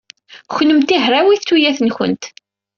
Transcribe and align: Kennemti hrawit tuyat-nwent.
Kennemti 0.55 0.95
hrawit 1.05 1.41
tuyat-nwent. 1.47 2.23